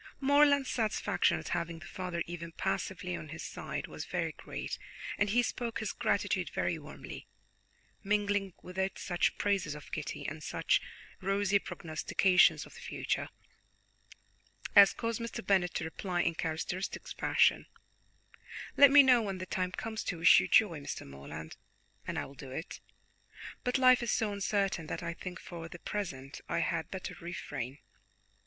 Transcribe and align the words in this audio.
Morland's 0.19 0.71
satisfaction 0.71 1.37
at 1.37 1.49
having 1.49 1.77
the 1.77 1.85
father 1.85 2.23
even 2.25 2.51
passively 2.51 3.15
on 3.15 3.29
his 3.29 3.43
side 3.43 3.85
was 3.85 4.05
very 4.05 4.31
great, 4.31 4.79
and 5.19 5.29
he 5.29 5.43
spoke 5.43 5.77
his 5.77 5.91
gratitude 5.91 6.49
very 6.49 6.79
warmly, 6.79 7.27
mingling 8.03 8.51
with 8.63 8.79
it 8.79 8.97
such 8.97 9.37
praises 9.37 9.75
of 9.75 9.91
Kitty, 9.91 10.25
and 10.27 10.41
such 10.41 10.81
rosy 11.21 11.59
prognostications 11.59 12.65
of 12.65 12.73
the 12.73 12.79
future, 12.79 13.29
as 14.75 14.91
caused 14.91 15.19
Mr. 15.21 15.45
Bennet 15.45 15.75
to 15.75 15.83
reply, 15.83 16.21
in 16.23 16.33
characteristic 16.33 17.07
fashion: 17.07 17.67
"Let 18.75 18.89
me 18.89 19.03
know 19.03 19.21
when 19.21 19.37
the 19.37 19.45
time 19.45 19.71
comes 19.71 20.03
to 20.05 20.17
wish 20.17 20.39
you 20.39 20.47
joy, 20.47 20.79
Mr. 20.79 21.05
Morland, 21.07 21.57
and 22.07 22.17
I 22.17 22.25
will 22.25 22.33
do 22.33 22.49
it, 22.49 22.79
but 23.63 23.77
life 23.77 24.01
is 24.01 24.11
so 24.11 24.33
uncertain 24.33 24.87
that 24.87 25.03
I 25.03 25.13
think 25.13 25.39
for 25.39 25.69
the 25.69 25.77
present 25.77 26.41
I 26.49 26.57
had 26.61 26.89
better 26.89 27.15
refrain. 27.21 27.77